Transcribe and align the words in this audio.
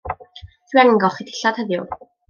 Dw 0.73 0.77
i 0.79 0.81
angen 0.85 1.01
golchi 1.05 1.29
dillad 1.29 1.63
heddiw. 1.65 1.89